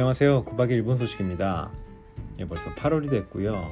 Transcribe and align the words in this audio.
안녕하세요. 0.00 0.46
9박 0.46 0.70
1분 0.70 0.96
소식입니다. 0.96 1.70
예, 2.38 2.46
벌써 2.46 2.70
8월이 2.74 3.10
됐고요. 3.10 3.70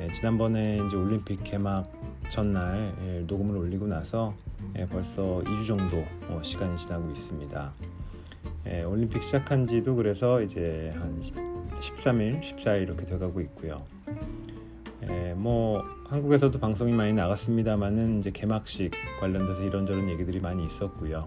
예, 0.00 0.10
지난번에 0.10 0.80
이제 0.86 0.96
올림픽 0.96 1.44
개막 1.44 1.92
전날 2.30 2.94
예, 3.02 3.20
녹음을 3.26 3.54
올리고 3.54 3.86
나서 3.86 4.32
예, 4.78 4.86
벌써 4.86 5.42
2주 5.44 5.66
정도 5.66 6.06
어, 6.28 6.40
시간이 6.42 6.78
지나고 6.78 7.10
있습니다. 7.10 7.72
예, 8.68 8.82
올림픽 8.84 9.22
시작한 9.22 9.66
지도 9.66 9.94
그래서 9.94 10.40
이제 10.40 10.90
한 10.94 11.20
13일, 11.80 12.40
14일 12.40 12.84
이렇게 12.84 13.04
돼가고 13.04 13.38
있고요. 13.42 13.76
예, 15.02 15.34
뭐 15.36 15.84
한국에서도 16.08 16.58
방송이 16.58 16.94
많이 16.94 17.12
나갔습니다만은 17.12 18.20
이제 18.20 18.30
개막식 18.30 18.90
관련돼서 19.20 19.64
이런저런 19.64 20.08
얘기들이 20.08 20.40
많이 20.40 20.64
있었고요. 20.64 21.20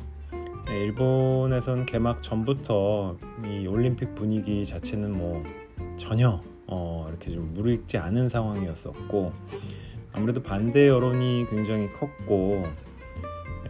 예, 0.71 0.83
일본에선 0.83 1.87
개막 1.87 2.21
전부터 2.21 3.17
이 3.43 3.65
올림픽 3.65 4.13
분위기 4.13 4.63
자체는 4.63 5.17
뭐 5.17 5.43
전혀 5.97 6.43
어, 6.67 7.07
이렇게 7.09 7.31
좀 7.31 7.55
무르익지 7.55 7.97
않은 7.97 8.29
상황이었었고 8.29 9.33
아무래도 10.11 10.43
반대 10.43 10.87
여론이 10.87 11.47
굉장히 11.49 11.89
컸고 11.91 12.65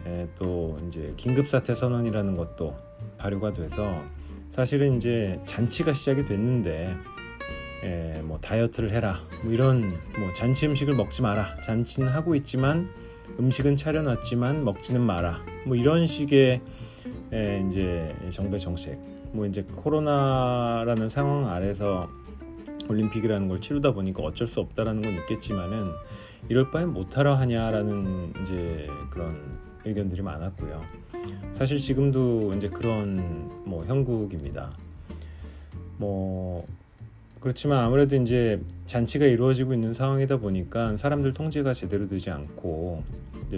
예, 0.06 0.28
또 0.36 0.76
이제 0.86 1.14
긴급 1.16 1.46
사태 1.46 1.74
선언이라는 1.74 2.36
것도 2.36 2.76
발효가 3.16 3.54
돼서 3.54 4.02
사실은 4.50 4.98
이제 4.98 5.40
잔치가 5.46 5.94
시작이 5.94 6.26
됐는데 6.26 6.94
예, 7.84 8.20
뭐 8.22 8.38
다이어트를 8.40 8.90
해라 8.90 9.20
뭐 9.42 9.54
이런 9.54 9.98
뭐 10.18 10.34
잔치 10.34 10.66
음식을 10.66 10.94
먹지 10.96 11.22
마라 11.22 11.62
잔치는 11.62 12.08
하고 12.08 12.34
있지만 12.34 12.90
음식은 13.38 13.76
차려놨지만 13.76 14.64
먹지는 14.64 15.00
마라 15.00 15.42
뭐 15.64 15.76
이런 15.76 16.06
식의 16.06 16.60
예, 16.60 16.89
이제 17.28 18.14
정부의 18.30 18.60
정책 18.60 18.98
뭐 19.32 19.46
이제 19.46 19.62
코로나라는 19.62 21.08
상황 21.08 21.48
아래서 21.48 22.08
올림픽이라는 22.88 23.48
걸 23.48 23.60
치르다 23.60 23.92
보니까 23.92 24.22
어쩔 24.22 24.46
수 24.46 24.60
없다라는 24.60 25.02
건 25.02 25.12
있겠지만은 25.14 25.92
이럴 26.48 26.70
바엔 26.70 26.92
못하러 26.92 27.34
하냐라는 27.34 28.32
이제 28.42 28.88
그런 29.10 29.58
의견들이 29.84 30.22
많았고요. 30.22 30.82
사실 31.54 31.78
지금도 31.78 32.54
이제 32.54 32.68
그런 32.68 33.50
뭐 33.64 33.84
형국입니다. 33.84 34.72
뭐 35.98 36.66
그렇지만 37.40 37.84
아무래도 37.84 38.16
이제 38.16 38.60
잔치가 38.86 39.26
이루어지고 39.26 39.72
있는 39.72 39.94
상황이다 39.94 40.38
보니까 40.38 40.96
사람들 40.96 41.32
통제가 41.32 41.72
제대로 41.72 42.08
되지 42.08 42.30
않고 42.30 43.02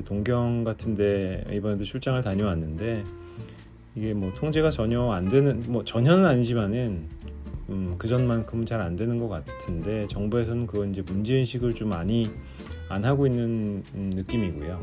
동경 0.01 0.65
같은데 0.65 1.45
이번에도 1.53 1.85
출장을 1.85 2.21
다녀왔는데 2.23 3.05
이게 3.95 4.15
뭐 4.15 4.33
통제가 4.35 4.71
전혀 4.71 5.11
안 5.11 5.29
되는 5.29 5.63
뭐 5.69 5.85
전혀는 5.85 6.25
아니지만은 6.25 7.09
음, 7.69 7.95
그 7.99 8.09
전만큼은 8.09 8.67
잘 8.67 8.81
안 8.81 8.97
되는 8.97 9.19
것 9.19 9.29
같은데 9.29 10.07
정부에서는 10.09 10.67
그건 10.67 10.91
이제 10.91 11.03
문제 11.03 11.39
인식을 11.39 11.75
좀 11.75 11.91
많이 11.91 12.31
안 12.89 13.05
하고 13.05 13.27
있는 13.27 13.83
음, 13.95 14.11
느낌이고요. 14.15 14.83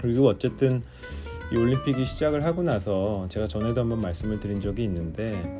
그리고 0.00 0.26
어쨌든 0.26 0.82
이 1.52 1.56
올림픽이 1.56 2.04
시작을 2.04 2.44
하고 2.44 2.62
나서 2.62 3.26
제가 3.30 3.46
전에도 3.46 3.80
한번 3.80 4.00
말씀을 4.00 4.38
드린 4.38 4.60
적이 4.60 4.84
있는데 4.84 5.58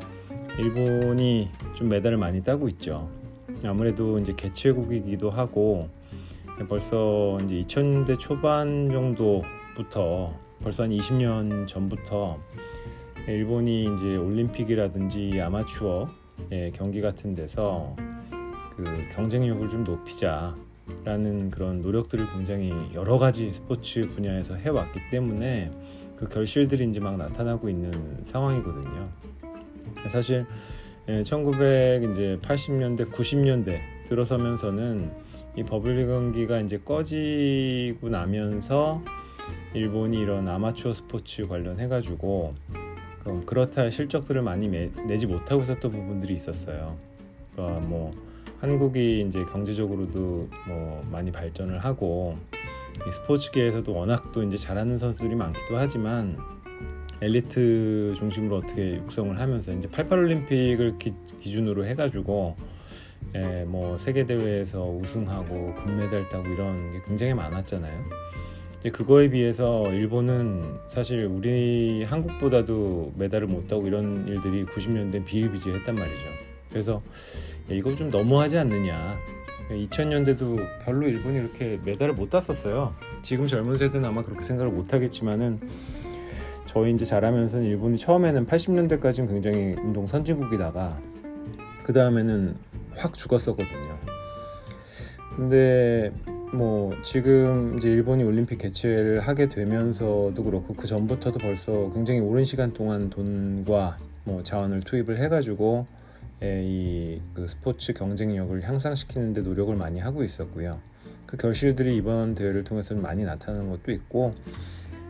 일본이 0.57 1.49
좀 1.75 1.89
메달을 1.89 2.17
많이 2.17 2.43
따고 2.43 2.67
있죠. 2.69 3.09
아무래도 3.65 4.19
이제 4.19 4.33
개최국이기도 4.35 5.29
하고 5.29 5.89
벌써 6.67 7.37
이제 7.45 7.61
2000년대 7.61 8.19
초반 8.19 8.89
정도부터 8.91 10.33
벌써 10.61 10.83
한 10.83 10.91
20년 10.91 11.67
전부터 11.67 12.37
일본이 13.27 13.91
이제 13.93 14.17
올림픽이라든지 14.17 15.39
아마추어 15.41 16.09
예, 16.51 16.71
경기 16.73 17.01
같은 17.01 17.33
데서 17.33 17.95
그 18.75 18.83
경쟁력을 19.13 19.69
좀 19.69 19.83
높이자라는 19.83 21.51
그런 21.51 21.81
노력들을 21.81 22.25
굉장히 22.33 22.73
여러 22.93 23.17
가지 23.17 23.51
스포츠 23.53 24.09
분야에서 24.09 24.55
해왔기 24.55 24.99
때문에 25.11 25.71
그 26.15 26.27
결실들이 26.27 26.89
이제 26.89 26.99
막 26.99 27.17
나타나고 27.17 27.69
있는 27.69 27.91
상황이거든요. 28.25 29.09
사실 30.09 30.45
1980년대, 31.07 33.11
90년대 33.11 33.79
들어서면서는 34.07 35.28
이 35.55 35.63
버블리 35.63 36.05
경기가 36.05 36.59
이제 36.59 36.77
꺼지고 36.77 38.09
나면서 38.09 39.01
일본이 39.73 40.19
이런 40.19 40.47
아마추어 40.47 40.93
스포츠 40.93 41.47
관련해 41.47 41.87
가지고 41.87 42.53
그렇다 43.45 43.83
할 43.83 43.91
실적들을 43.91 44.41
많이 44.41 44.67
매, 44.67 44.89
내지 45.07 45.27
못하고 45.27 45.61
있었던 45.61 45.91
부분들이 45.91 46.35
있었어요. 46.35 46.97
그러니까 47.53 47.79
뭐 47.81 48.11
한국이 48.59 49.21
이제 49.21 49.43
경제적으로도 49.45 50.49
뭐 50.67 51.07
많이 51.11 51.31
발전을 51.31 51.79
하고 51.79 52.37
스포츠계에서도 53.11 53.93
워낙 53.93 54.31
또 54.31 54.43
이제 54.43 54.57
잘하는 54.57 54.97
선수들이 54.97 55.35
많기도 55.35 55.77
하지만 55.77 56.37
엘리트 57.21 58.13
중심으로 58.17 58.57
어떻게 58.57 58.95
육성을 58.95 59.39
하면서 59.39 59.73
이제 59.73 59.89
88 59.89 60.19
올림픽을 60.19 60.97
기, 60.99 61.13
준으로 61.41 61.85
해가지고 61.85 62.55
예, 63.35 63.63
뭐 63.67 63.97
세계 63.97 64.25
대회에서 64.25 64.83
우승하고 64.85 65.75
금메달 65.75 66.29
따고 66.29 66.47
이런 66.47 66.93
게 66.93 67.01
굉장히 67.07 67.33
많았잖아요. 67.33 68.05
이제 68.79 68.89
그거에 68.89 69.29
비해서 69.29 69.91
일본은 69.91 70.77
사실 70.87 71.25
우리 71.25 72.03
한국보다도 72.03 73.13
메달을 73.17 73.47
못 73.47 73.67
따고 73.67 73.85
이런 73.87 74.27
일들이 74.27 74.65
90년대 74.65 75.25
비일비재했단 75.25 75.95
말이죠. 75.95 76.25
그래서 76.69 77.01
이거 77.69 77.93
좀 77.95 78.09
너무하지 78.09 78.57
않느냐. 78.57 79.17
2000년대도 79.69 80.83
별로 80.83 81.07
일본이 81.07 81.37
이렇게 81.37 81.79
메달을 81.83 82.13
못 82.13 82.29
땄었어요. 82.29 82.95
지금 83.21 83.45
젊은 83.45 83.77
세대는 83.77 84.07
아마 84.07 84.23
그렇게 84.23 84.43
생각을 84.43 84.71
못 84.71 84.93
하겠지만은 84.93 85.59
저희 86.65 86.93
이제 86.93 87.05
자라면서 87.05 87.61
일본이 87.61 87.97
처음에는 87.97 88.45
80년대까지는 88.45 89.27
굉장히 89.27 89.75
운동 89.77 90.07
선진국이다가 90.07 90.99
그 91.83 91.93
다음에는 91.93 92.55
확 92.99 93.13
죽었었거든요. 93.13 93.97
근데 95.35 96.11
뭐 96.53 96.93
지금 97.03 97.77
이제 97.77 97.89
일본이 97.89 98.23
올림픽 98.23 98.57
개최를 98.57 99.21
하게 99.21 99.47
되면서도 99.47 100.43
그렇고 100.43 100.73
그 100.73 100.87
전부터도 100.87 101.39
벌써 101.39 101.91
굉장히 101.93 102.19
오랜 102.19 102.43
시간 102.43 102.73
동안 102.73 103.09
돈과 103.09 103.97
뭐 104.25 104.43
자원을 104.43 104.81
투입을 104.81 105.17
해가지고 105.17 105.85
예, 106.41 106.63
이그 106.63 107.47
스포츠 107.47 107.93
경쟁력을 107.93 108.61
향상시키는데 108.67 109.41
노력을 109.41 109.75
많이 109.75 109.99
하고 109.99 110.23
있었고요. 110.23 110.79
그 111.25 111.37
결실들이 111.37 111.95
이번 111.95 112.33
대회를 112.33 112.63
통해서 112.63 112.95
많이 112.95 113.23
나타나는 113.23 113.69
것도 113.69 113.91
있고 113.91 114.33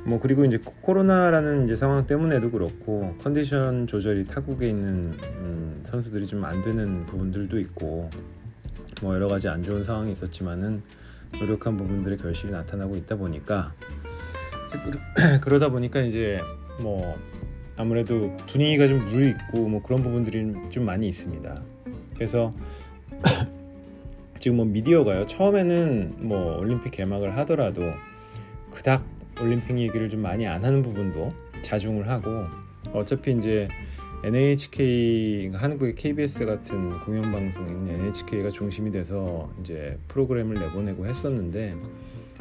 뭐 0.05 0.19
그리고 0.19 0.45
이제 0.45 0.57
코로나라는 0.81 1.65
이제 1.65 1.75
상황 1.75 2.05
때문에도 2.05 2.51
그렇고 2.51 3.15
컨디션 3.21 3.85
조절이 3.85 4.25
타국에 4.27 4.69
있는 4.69 5.13
음, 5.39 5.81
선수들이 5.85 6.25
좀 6.27 6.43
안 6.45 6.61
되는 6.61 7.05
부분들도 7.05 7.59
있고 7.59 8.09
뭐 9.01 9.15
여러 9.15 9.27
가지 9.27 9.47
안 9.49 9.63
좋은 9.63 9.83
상황이 9.83 10.11
있었지만은 10.11 10.81
노력한 11.39 11.77
부분들의 11.77 12.17
결실이 12.17 12.51
나타나고 12.51 12.95
있다 12.95 13.15
보니까 13.17 13.73
그러다 15.41 15.69
보니까 15.69 16.01
이제 16.01 16.39
뭐 16.81 17.17
아무래도 17.77 18.35
분위기가 18.47 18.87
좀 18.87 18.99
무르익고 19.05 19.67
뭐 19.67 19.81
그런 19.81 20.01
부분들이 20.01 20.53
좀 20.69 20.85
많이 20.85 21.07
있습니다. 21.07 21.61
그래서 22.15 22.51
지금 24.39 24.57
뭐 24.57 24.65
미디어가요 24.65 25.25
처음에는 25.27 26.15
뭐 26.19 26.57
올림픽 26.57 26.91
개막을 26.91 27.35
하더라도 27.37 27.83
그닥 28.71 29.03
올림픽 29.41 29.77
얘기를 29.79 30.09
좀 30.09 30.21
많이 30.21 30.45
안 30.47 30.63
하는 30.63 30.81
부분도 30.81 31.29
자중을 31.61 32.07
하고 32.09 32.45
어차피 32.93 33.31
이제 33.33 33.67
NHK 34.23 35.51
한국의 35.53 35.95
KBS 35.95 36.45
같은 36.45 36.99
공영 37.05 37.31
방송인 37.31 37.87
NHK가 37.87 38.49
중심이 38.51 38.91
돼서 38.91 39.49
이제 39.61 39.97
프로그램을 40.09 40.55
내보내고 40.55 41.05
했었는데 41.05 41.75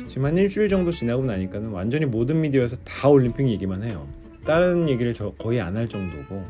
지금 0.08 0.24
한 0.24 0.36
일주일 0.36 0.68
정도 0.68 0.90
지나고 0.90 1.24
나니까는 1.24 1.70
완전히 1.70 2.06
모든 2.06 2.40
미디어에서 2.40 2.76
다 2.84 3.08
올림픽 3.08 3.48
얘기만 3.48 3.82
해요. 3.84 4.08
다른 4.44 4.88
얘기를 4.88 5.12
거의 5.38 5.60
안 5.60 5.76
할 5.76 5.86
정도고 5.88 6.44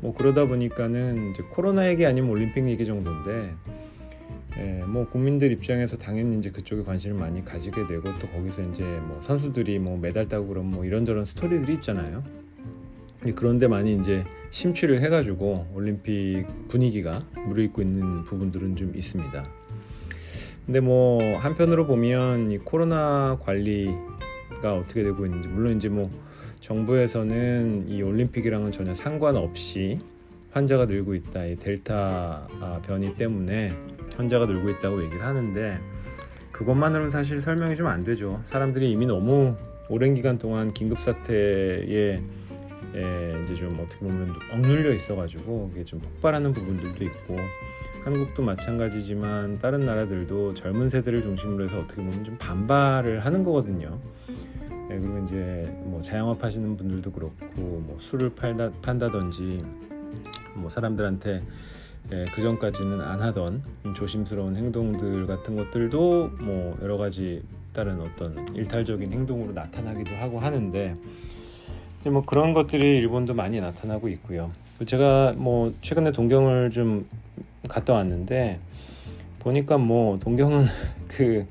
뭐 0.00 0.14
그러다 0.14 0.46
보니까는 0.46 1.32
이제 1.32 1.42
코로나 1.50 1.88
얘기 1.88 2.06
아니면 2.06 2.30
올림픽 2.30 2.66
얘기 2.68 2.86
정도인데 2.86 3.54
예, 4.56 4.82
뭐 4.86 5.06
국민들 5.08 5.52
입장에서 5.52 5.96
당연히 5.96 6.38
이제 6.38 6.50
그쪽에 6.50 6.82
관심을 6.82 7.16
많이 7.16 7.44
가지게 7.44 7.86
되고 7.86 8.02
또 8.18 8.28
거기서 8.28 8.62
이제 8.62 8.82
뭐 8.82 9.20
선수들이 9.20 9.78
뭐 9.78 9.98
메달 9.98 10.28
따고 10.28 10.48
그런 10.48 10.70
뭐 10.70 10.84
이런저런 10.84 11.24
스토리들이 11.24 11.74
있잖아요. 11.74 12.22
그런데 13.34 13.68
많이 13.68 13.94
이제 13.96 14.24
심취를 14.50 15.00
해가지고 15.02 15.66
올림픽 15.74 16.46
분위기가 16.68 17.24
무르익고 17.46 17.82
있는 17.82 18.22
부분들은 18.22 18.76
좀 18.76 18.92
있습니다. 18.94 19.44
근데 20.66 20.80
뭐 20.80 21.38
한편으로 21.38 21.86
보면 21.86 22.52
이 22.52 22.58
코로나 22.58 23.38
관리가 23.42 24.74
어떻게 24.74 25.02
되고 25.02 25.24
있는지 25.24 25.48
물론 25.48 25.76
이제 25.76 25.88
뭐 25.88 26.10
정부에서는 26.60 27.88
이 27.88 28.02
올림픽이랑은 28.02 28.72
전혀 28.72 28.94
상관없이 28.94 29.98
환자가 30.58 30.86
늘고 30.86 31.14
있다. 31.14 31.44
이 31.46 31.56
델타 31.56 32.48
아, 32.60 32.80
변이 32.84 33.14
때문에 33.16 33.72
환자가 34.16 34.46
늘고 34.46 34.70
있다고 34.70 35.04
얘기를 35.04 35.24
하는데 35.24 35.78
그것만으로는 36.50 37.10
사실 37.10 37.40
설명이 37.40 37.76
좀 37.76 37.86
안 37.86 38.02
되죠. 38.02 38.40
사람들이 38.42 38.90
이미 38.90 39.06
너무 39.06 39.54
오랜 39.88 40.14
기간 40.14 40.36
동안 40.36 40.72
긴급 40.72 40.98
사태에 40.98 42.20
에 42.94 43.42
이제 43.44 43.54
좀 43.54 43.78
어떻게 43.80 44.00
보면 44.00 44.34
억눌려 44.52 44.94
있어가지고 44.94 45.68
그게 45.70 45.84
좀 45.84 46.00
폭발하는 46.00 46.52
부분들도 46.52 47.04
있고 47.04 47.36
한국도 48.02 48.42
마찬가지지만 48.42 49.58
다른 49.60 49.80
나라들도 49.80 50.54
젊은 50.54 50.88
세대를 50.88 51.22
중심으로 51.22 51.66
해서 51.66 51.78
어떻게 51.80 52.02
보면 52.02 52.24
좀 52.24 52.36
반발을 52.38 53.24
하는 53.24 53.44
거거든요. 53.44 54.00
네, 54.88 54.98
그리고 54.98 55.18
이제 55.24 55.70
뭐 55.84 56.00
자영업 56.00 56.42
하시는 56.42 56.76
분들도 56.76 57.12
그렇고 57.12 57.36
뭐 57.56 57.96
술을 58.00 58.30
팔다 58.30 58.72
판다든지 58.82 59.62
뭐 60.58 60.70
사람들한테 60.70 61.42
예, 62.12 62.24
그 62.34 62.42
전까지는 62.42 63.00
안 63.00 63.20
하던 63.20 63.62
조심스러운 63.94 64.56
행동들 64.56 65.26
같은 65.26 65.56
것들도 65.56 66.30
뭐 66.40 66.78
여러 66.80 66.96
가지 66.96 67.42
다른 67.72 68.00
어떤 68.00 68.56
일탈적인 68.56 69.12
행동으로 69.12 69.52
나타나기도 69.52 70.14
하고 70.16 70.40
하는데 70.40 70.94
뭐 72.04 72.24
그런 72.24 72.54
것들이 72.54 72.96
일본도 72.98 73.34
많이 73.34 73.60
나타나고 73.60 74.08
있고요. 74.08 74.50
제가 74.86 75.34
뭐 75.36 75.72
최근에 75.82 76.12
동경을 76.12 76.70
좀 76.70 77.06
갔다 77.68 77.94
왔는데 77.94 78.58
보니까 79.40 79.76
뭐 79.76 80.16
동경은 80.16 80.64
그 81.08 81.46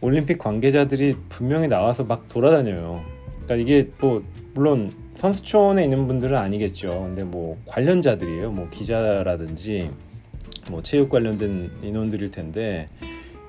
올림픽 0.00 0.38
관계자들이 0.38 1.16
분명히 1.28 1.68
나와서 1.68 2.04
막 2.04 2.26
돌아다녀요. 2.28 3.04
그러니까 3.44 3.56
이게 3.56 3.90
뭐 4.00 4.22
물론 4.54 4.92
선수촌에 5.20 5.84
있는 5.84 6.06
분들은 6.06 6.36
아니겠죠. 6.36 6.88
근데 6.90 7.24
뭐 7.24 7.58
관련자들이에요. 7.66 8.50
뭐 8.52 8.68
기자라든지 8.70 9.90
뭐 10.70 10.82
체육 10.82 11.10
관련된 11.10 11.70
인원들일 11.82 12.30
텐데 12.30 12.86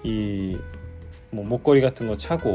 이 0.04 0.58
뭐 1.34 1.46
목걸이 1.46 1.80
같은 1.80 2.08
거 2.08 2.16
차고 2.18 2.52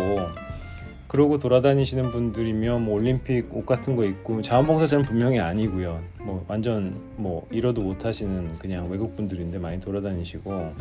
그러고 1.09 1.39
돌아다니시는 1.39 2.11
분들이면 2.11 2.85
뭐 2.85 2.97
올림픽 2.97 3.55
옷 3.55 3.65
같은 3.65 3.97
거 3.97 4.05
입고 4.05 4.43
자원봉사자는 4.43 5.05
분명히 5.05 5.39
아니고요. 5.39 6.03
뭐 6.21 6.45
완전 6.49 7.01
뭐 7.17 7.47
이러도 7.51 7.81
못 7.81 8.05
하시는 8.05 8.53
그냥 8.55 8.91
외국 8.91 9.17
분들인데 9.17 9.59
많이 9.59 9.81
돌아다니시고 9.81 10.75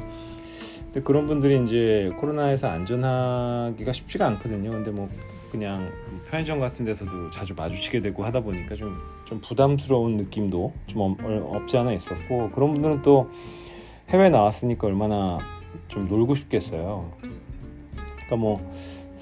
근데 0.95 1.01
그런 1.03 1.25
분들이 1.25 1.61
이제 1.63 2.11
코로나에서 2.19 2.69
안전하기가 2.69 3.91
쉽지가 3.91 4.27
않거든요. 4.27 4.71
근데 4.71 4.91
뭐 4.91 5.09
그냥 5.51 5.91
편의점 6.25 6.59
같은 6.59 6.85
데서도 6.85 7.29
자주 7.29 7.53
마주치게 7.55 8.01
되고 8.01 8.23
하다 8.23 8.41
보니까 8.41 8.75
좀, 8.75 8.97
좀 9.25 9.39
부담스러운 9.41 10.17
느낌도 10.17 10.73
좀 10.87 11.17
없지 11.53 11.77
않아 11.77 11.93
있었고 11.93 12.51
그런 12.51 12.73
분들은 12.73 13.01
또 13.03 13.29
해외 14.09 14.29
나왔으니까 14.29 14.87
얼마나 14.87 15.37
좀 15.87 16.07
놀고 16.07 16.35
싶겠어요. 16.35 17.11
그러니까 18.15 18.35
뭐 18.37 18.73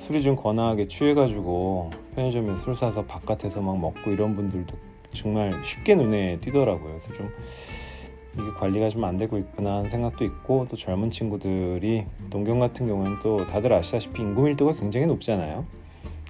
술이 0.04 0.22
좀 0.22 0.36
거나하게 0.36 0.88
취해가지고 0.90 1.90
편의점에 2.16 2.58
술 2.58 2.76
사서 2.76 3.06
바깥에서 3.06 3.62
막 3.62 3.80
먹고 3.80 4.12
이런 4.12 4.36
분들도 4.36 4.76
정말 5.14 5.54
쉽게 5.64 5.96
눈에 5.96 6.40
띄더라고요. 6.42 7.00
그래서 7.00 7.14
좀 7.14 7.30
이게 8.34 8.52
관리가 8.60 8.90
좀 8.90 9.04
안 9.06 9.18
되고 9.18 9.38
있구나 9.38 9.78
하는 9.78 9.90
생각도 9.90 10.26
있고 10.26 10.68
또 10.70 10.76
젊은 10.76 11.10
친구들이 11.10 12.06
동경 12.30 12.60
같은 12.60 12.88
경우는 12.88 13.20
또 13.24 13.48
다들 13.48 13.72
아시다시피 13.72 14.22
인구 14.22 14.42
밀도가 14.44 14.74
굉장히 14.74 15.06
높잖아요. 15.06 15.66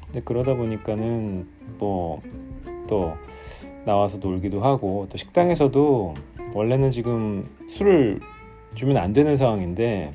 근데 0.06 0.22
그러다 0.22 0.56
보니까는 0.56 1.48
뭐 1.80 2.22
또 2.88 3.14
나와서 3.86 4.18
놀기도 4.18 4.62
하고 4.62 5.08
또 5.10 5.18
식당에서도 5.18 6.14
원래는 6.54 6.92
지금 6.92 7.50
술을 7.68 8.20
주면 8.76 8.98
안 8.98 9.14
되는 9.14 9.38
상황인데 9.38 10.14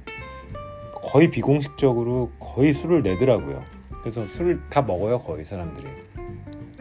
거의 0.94 1.30
비공식적으로 1.30 2.30
거의 2.54 2.72
술을 2.72 3.02
내더라고요. 3.02 3.62
그래서 4.02 4.24
술을 4.24 4.60
다 4.70 4.82
먹어요 4.82 5.18
거의 5.18 5.44
사람들이. 5.44 5.86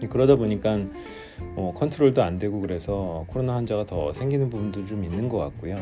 그러다 0.10 0.36
보니까 0.36 0.78
어, 1.56 1.74
컨트롤도 1.76 2.22
안 2.22 2.38
되고 2.38 2.60
그래서 2.62 3.26
코로나 3.28 3.56
환자가 3.56 3.86
더 3.86 4.14
생기는 4.14 4.50
부분도 4.50 4.86
좀 4.86 5.04
있는 5.04 5.28
것 5.28 5.38
같고요. 5.38 5.78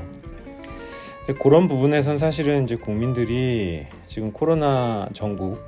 그런 1.42 1.68
부분에선 1.68 2.20
사실은 2.20 2.66
이제 2.66 2.76
국민들이 2.76 3.88
지금 4.06 4.32
코로나 4.32 5.10
정국 5.14 5.60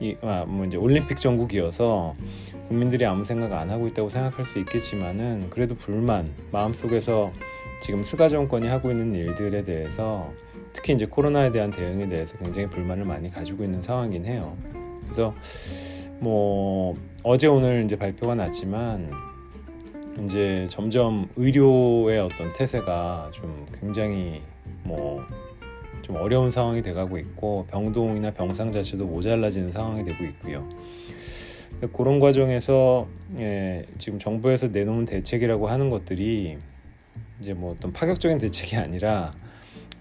이, 0.00 0.16
아, 0.22 0.44
뭐 0.46 0.64
이제 0.64 0.76
올림픽 0.76 1.20
정국이어서 1.20 2.14
국민들이 2.68 3.04
아무 3.04 3.24
생각 3.24 3.52
안 3.52 3.70
하고 3.70 3.86
있다고 3.86 4.08
생각할 4.08 4.44
수 4.46 4.58
있겠지만은 4.58 5.50
그래도 5.50 5.76
불만 5.76 6.32
마음속에서 6.50 7.32
지금 7.82 8.02
스가 8.02 8.28
정권이 8.28 8.66
하고 8.66 8.90
있는 8.90 9.14
일들에 9.14 9.64
대해서 9.64 10.32
특히 10.74 10.92
이제 10.92 11.06
코로나에 11.06 11.50
대한 11.50 11.70
대응에 11.70 12.06
대해서 12.08 12.36
굉장히 12.36 12.68
불만을 12.68 13.06
많이 13.06 13.30
가지고 13.30 13.64
있는 13.64 13.80
상황이긴 13.80 14.26
해요. 14.26 14.54
그래서 15.04 15.34
뭐 16.18 16.94
어제 17.22 17.46
오늘 17.46 17.84
이제 17.86 17.96
발표가 17.96 18.34
났지만 18.34 19.10
이제 20.24 20.66
점점 20.68 21.28
의료의 21.36 22.20
어떤 22.20 22.52
태세가 22.52 23.30
좀 23.32 23.66
굉장히 23.80 24.42
뭐 24.82 25.24
좀 26.04 26.16
어려운 26.16 26.50
상황이 26.50 26.82
돼가고 26.82 27.16
있고 27.18 27.66
병동이나 27.70 28.32
병상 28.32 28.72
자체도 28.72 29.06
모자라지는 29.06 29.72
상황이 29.72 30.04
되고 30.04 30.22
있고요. 30.24 30.68
그런 31.92 32.20
과정에서 32.20 33.08
예, 33.38 33.84
지금 33.98 34.18
정부에서 34.18 34.68
내놓은 34.68 35.06
대책이라고 35.06 35.66
하는 35.66 35.90
것들이 35.90 36.58
이제 37.40 37.54
뭐 37.54 37.72
어떤 37.72 37.92
파격적인 37.92 38.38
대책이 38.38 38.76
아니라 38.76 39.32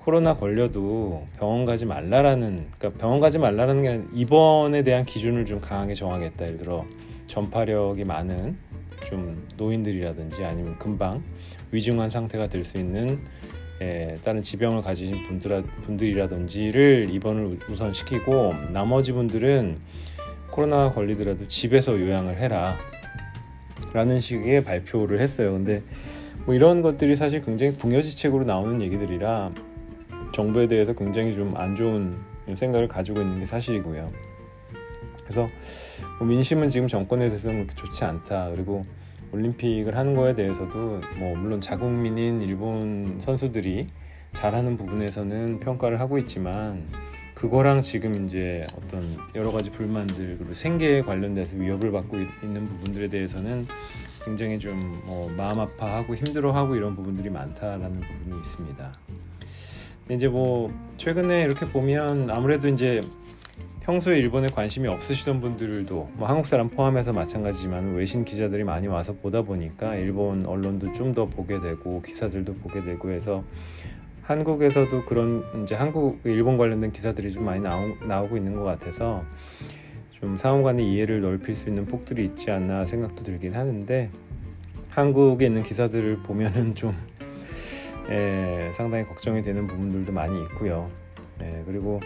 코로나 0.04 0.36
걸려도 0.36 1.28
병원 1.38 1.64
가지 1.64 1.86
말라라는 1.86 2.68
그러니까 2.78 3.00
병원 3.00 3.22
가지 3.22 3.40
말라라는 3.40 3.82
게 3.84 3.90
아니라 3.90 4.06
입원에 4.14 4.84
대한 4.84 5.06
기준을 5.06 5.46
좀 5.46 5.62
강하게 5.62 5.94
정하겠다. 5.94 6.46
예를 6.46 6.58
들어 6.58 6.86
전파력이 7.28 8.04
많은 8.04 8.58
좀 9.06 9.48
노인들이라든지 9.56 10.44
아니면 10.44 10.78
금방 10.78 11.24
위중한 11.72 12.10
상태가 12.10 12.48
될 12.48 12.66
수 12.66 12.78
있는 12.78 13.20
에, 13.82 14.18
다른 14.24 14.44
지병을 14.44 14.82
가지신 14.82 15.24
분들, 15.24 15.64
분들이라든지를 15.86 17.10
입원을 17.12 17.60
우선 17.70 17.94
시키고 17.94 18.54
나머지 18.72 19.14
분들은 19.14 19.78
코로나 20.52 20.92
걸리더라도 20.92 21.48
집에서 21.48 22.00
요양을 22.00 22.38
해라 22.38 22.78
라는 23.94 24.20
식의 24.20 24.64
발표를 24.64 25.20
했어요 25.20 25.54
근데 25.54 25.82
뭐 26.46 26.54
이런 26.54 26.82
것들이 26.82 27.16
사실 27.16 27.44
굉장히 27.44 27.74
궁여지책으로 27.74 28.46
나오는 28.46 28.82
얘기들이라 28.82 29.52
정부에 30.34 30.68
대해서 30.68 30.94
굉장히 30.94 31.34
좀 31.34 31.54
안 31.56 31.76
좋은 31.76 32.18
생각을 32.56 32.88
가지고 32.88 33.22
있는 33.22 33.40
게 33.40 33.46
사실이고요. 33.46 34.12
그래서 35.24 35.48
뭐 36.20 36.28
민심은 36.28 36.70
지금 36.70 36.88
정권에 36.88 37.30
대해서는 37.30 37.66
그렇게 37.68 37.76
좋지 37.76 38.04
않다. 38.04 38.50
그리고 38.52 38.84
올림픽을 39.32 39.96
하는 39.96 40.16
거에 40.16 40.36
대해서도 40.36 41.00
뭐 41.18 41.36
물론 41.36 41.62
자국민인 41.62 42.42
일본 42.42 43.18
선수들이 43.22 43.88
잘하는 44.34 44.78
부분에서는 44.78 45.60
평가를 45.60 46.00
하고 46.00 46.18
있지만 46.18 46.86
그거랑 47.36 47.82
지금 47.82 48.26
이제 48.26 48.66
어떤 48.78 49.02
여러 49.36 49.52
가지 49.52 49.70
불만들 49.70 50.38
그리고 50.38 50.54
생계에 50.54 51.02
관련돼서 51.02 51.56
위협을 51.58 51.92
받고 51.92 52.18
있는 52.44 52.68
부분들에 52.68 53.08
대해서는 53.10 53.68
굉장히 54.26 54.60
좀 54.60 55.02
뭐 55.06 55.30
마음 55.36 55.60
아파하고 55.60 56.16
힘들어하고 56.16 56.76
이런 56.76 56.96
부분들이 56.96 57.30
많다라는 57.30 58.00
부분이 58.02 58.40
있습니다. 58.40 58.94
이제 60.10 60.28
뭐 60.28 60.72
최근에 60.98 61.44
이렇게 61.44 61.66
보면 61.66 62.30
아무래도 62.30 62.68
이제 62.68 63.02
평소에 63.82 64.18
일본에 64.18 64.48
관심이 64.48 64.88
없으시던 64.88 65.40
분들도 65.40 66.12
뭐 66.14 66.28
한국 66.28 66.46
사람 66.46 66.70
포함해서 66.70 67.14
마찬가지지만 67.14 67.96
외신 67.96 68.24
기자들이 68.24 68.64
많이 68.64 68.88
와서 68.88 69.14
보다 69.14 69.42
보니까 69.42 69.96
일본 69.96 70.46
언론도 70.46 70.94
좀 70.94 71.14
더 71.14 71.26
보게 71.26 71.60
되고 71.60 72.02
기사들도 72.02 72.56
보게 72.56 72.84
되고 72.84 73.12
해서 73.12 73.44
한국에서도 74.24 75.06
그런 75.06 75.44
이제 75.64 75.76
한국 75.76 76.20
일본 76.24 76.58
관련된 76.58 76.92
기사들이 76.92 77.32
좀 77.32 77.44
많이 77.46 77.62
나오, 77.62 77.82
나오고 78.08 78.38
있는 78.38 78.56
것 78.56 78.64
같아서 78.64 79.24
좀 80.20 80.38
상호 80.38 80.64
간의 80.64 80.90
이해를 80.92 81.22
넓힐 81.22 81.54
수 81.54 81.68
있는 81.68 81.86
폭들이 81.86 82.24
있지 82.26 82.50
않나 82.52 82.86
생각도 82.86 83.24
들긴 83.24 83.54
하는데 83.54 84.10
한국에 84.90 85.46
있는 85.48 85.64
기사들을 85.64 86.20
보면은 86.24 86.74
좀 86.76 86.96
예, 88.10 88.72
상당히 88.74 89.06
걱정이 89.06 89.42
되는 89.42 89.68
부분들도 89.68 90.12
많이 90.12 90.42
있고요. 90.44 90.90
예, 91.42 91.64
그리고 91.66 92.02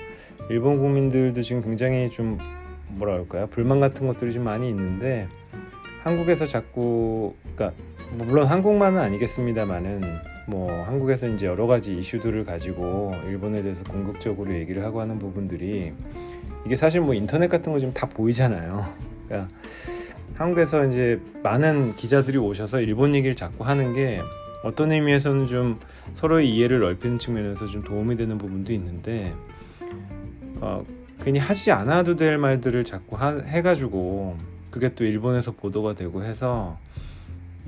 일본 0.50 0.78
국민들도 0.80 1.42
지금 1.42 1.62
굉장히 1.62 2.10
좀 2.10 2.38
뭐라 2.90 3.14
할까요? 3.14 3.48
불만 3.50 3.80
같은 3.80 4.08
것들이 4.08 4.32
좀 4.32 4.44
많이 4.44 4.70
있는데 4.70 5.28
한국에서 6.04 6.46
자꾸 6.46 7.34
그러니까 7.56 7.74
뭐 8.12 8.26
물론 8.28 8.48
한국만은 8.48 9.00
아니겠습니다만은 9.00 10.02
뭐 10.48 10.72
한국에서 10.84 11.28
이제 11.28 11.46
여러 11.46 11.68
가지 11.68 11.94
이슈들을 11.98 12.46
가지고 12.46 13.14
일본에 13.26 13.62
대해서 13.62 13.84
공격적으로 13.84 14.54
얘기를 14.54 14.84
하고 14.84 15.02
하는 15.02 15.20
부분들이 15.20 15.92
이게 16.66 16.76
사실 16.76 17.02
뭐 17.02 17.14
인터넷 17.14 17.50
같은 17.50 17.74
거좀다 17.74 18.08
보이잖아요. 18.08 18.86
그러니까 19.28 19.54
한국에서 20.36 20.86
이제 20.86 21.20
많은 21.44 21.94
기자들이 21.96 22.38
오셔서 22.38 22.80
일본 22.80 23.14
얘기를 23.16 23.36
자꾸 23.36 23.66
하는 23.66 23.94
게 23.94 24.22
어떤 24.64 24.92
의미에서는 24.92 25.48
좀 25.48 25.80
서로의 26.14 26.50
이해를 26.50 26.80
넓히는 26.80 27.20
측면에서 27.20 27.68
좀 27.68 27.84
도움이 27.84 28.18
되는 28.18 28.38
부분도 28.38 28.74
있는데 28.74 29.34
어, 30.60 30.84
괜히 31.22 31.40
하지 31.40 31.72
않아도 31.72 32.16
될 32.16 32.38
말들을 32.38 32.84
자꾸 32.84 33.16
하, 33.16 33.38
해가지고 33.40 34.38
그게 34.70 34.94
또 34.96 35.04
일본에서 35.06 35.52
보도가 35.52 35.94
되고 35.94 36.24
해서 36.24 36.78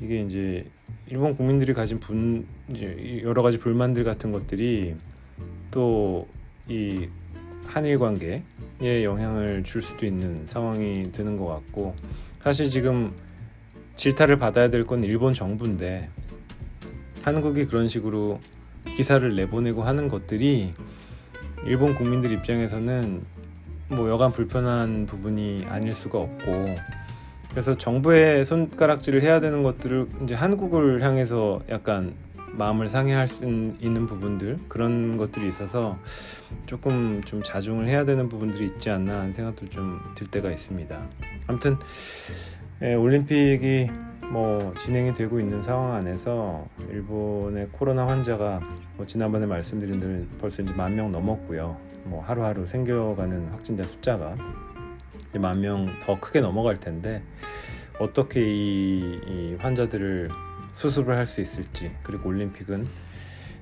이게 0.02 0.22
이제 0.22 0.66
일본 1.08 1.36
국민들이 1.36 1.74
가진 1.74 2.00
분 2.00 2.46
여러 3.24 3.42
가지 3.42 3.58
불만들 3.58 4.04
같은 4.04 4.32
것들이 4.32 4.96
또 5.72 6.28
이 6.70 7.10
한일 7.66 7.98
관계에 7.98 8.44
영향을 9.04 9.64
줄 9.64 9.82
수도 9.82 10.06
있는 10.06 10.46
상황이 10.46 11.04
되는 11.12 11.36
것 11.36 11.48
같고 11.48 11.96
사실 12.42 12.70
지금 12.70 13.12
질타를 13.96 14.38
받아야 14.38 14.70
될 14.70 14.86
건 14.86 15.04
일본 15.04 15.34
정부인데 15.34 16.10
한국이 17.24 17.66
그런 17.66 17.88
식으로 17.88 18.40
기사를 18.96 19.36
내보내고 19.36 19.84
하는 19.84 20.08
것들이 20.08 20.72
일본 21.66 21.96
국민들 21.96 22.32
입장에서는 22.32 23.22
뭐 23.90 24.10
여간 24.10 24.32
불편한 24.32 25.06
부분이 25.06 25.66
아닐 25.68 25.94
수가 25.94 26.20
없고 26.20 26.76
그래서 27.50 27.76
정부의 27.76 28.46
손가락질을 28.46 29.22
해야 29.24 29.40
되는 29.40 29.64
것들을 29.64 30.08
이제 30.24 30.36
한국을 30.36 31.02
향해서 31.02 31.62
약간 31.70 32.14
마음을 32.52 32.90
상해할 32.90 33.28
수 33.28 33.44
있는 33.44 34.06
부분들 34.06 34.58
그런 34.68 35.18
것들이 35.18 35.48
있어서 35.50 35.98
조금 36.66 37.22
좀 37.26 37.42
자중을 37.44 37.88
해야 37.88 38.06
되는 38.06 38.28
부분들이 38.30 38.66
있지 38.66 38.90
않나 38.90 39.20
하는 39.20 39.34
생각도 39.34 39.70
좀 39.70 40.00
들 40.16 40.28
때가 40.28 40.52
있습니다. 40.52 41.00
아무튼 41.48 41.78
예, 42.82 42.94
올림픽이 42.94 43.90
뭐 44.32 44.74
진행이 44.76 45.14
되고 45.14 45.40
있는 45.40 45.64
상황 45.64 45.94
안에서 45.94 46.68
일본의 46.90 47.70
코로나 47.72 48.08
환자가 48.08 48.62
뭐 48.96 49.06
지난번에 49.06 49.46
말씀드린 49.46 50.00
대로 50.00 50.26
벌써 50.40 50.62
이제 50.62 50.72
만 50.74 50.96
명 50.96 51.12
넘었고요. 51.12 51.78
뭐 52.04 52.22
하루하루 52.24 52.66
생겨가는 52.66 53.50
확진자 53.50 53.84
숫자가 53.84 54.36
만명 55.38 55.88
더 56.02 56.20
크게 56.20 56.42
넘어갈 56.42 56.80
텐데 56.80 57.22
어떻게 58.00 58.42
이, 58.42 59.20
이 59.28 59.56
환자들을 59.60 60.30
수습을 60.74 61.16
할 61.18 61.26
수 61.26 61.42
있을지 61.42 61.92
그리고 62.04 62.30
올림픽은 62.30 62.88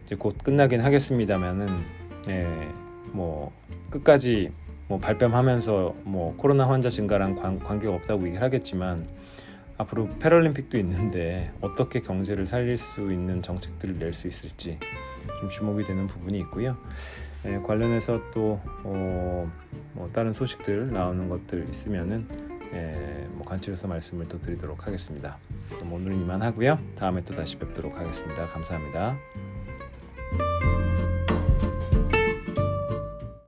이제 0.05 0.15
곧 0.15 0.37
끝나긴 0.43 0.81
하겠습니다만은 0.81 1.67
예, 2.29 2.47
뭐 3.11 3.51
끝까지 3.89 4.51
뭐 4.87 4.99
발뺌하면서 4.99 5.95
뭐 6.03 6.35
코로나 6.37 6.69
환자 6.69 6.89
증가랑 6.89 7.35
관, 7.35 7.59
관계가 7.59 7.93
없다고 7.93 8.25
얘기를 8.27 8.41
하겠지만 8.41 9.07
앞으로 9.77 10.09
패럴림픽도 10.19 10.77
있는데 10.79 11.51
어떻게 11.61 11.99
경제를 11.99 12.45
살릴 12.45 12.77
수 12.77 13.11
있는 13.11 13.41
정책들을 13.41 13.99
낼 13.99 14.13
수 14.13 14.27
있을지 14.27 14.79
좀 15.39 15.49
주목이 15.49 15.85
되는 15.85 16.07
부분이 16.07 16.39
있고요. 16.39 16.77
예, 17.45 17.57
관련해서 17.57 18.19
또 18.33 18.59
어, 18.83 19.51
뭐 19.93 20.09
다른 20.11 20.33
소식들 20.33 20.91
나오는 20.91 21.29
것들 21.29 21.67
있으면은 21.69 22.27
예, 22.73 23.27
뭐 23.31 23.45
관측에서 23.45 23.87
말씀을 23.87 24.25
또 24.25 24.41
드리도록 24.41 24.87
하겠습니다. 24.87 25.37
그럼 25.75 25.93
오늘은 25.93 26.21
이만 26.21 26.41
하고요. 26.41 26.79
다음에 26.95 27.23
또 27.23 27.35
다시 27.35 27.57
뵙도록 27.57 27.97
하겠습니다. 27.97 28.47
감사합니다. 28.47 29.17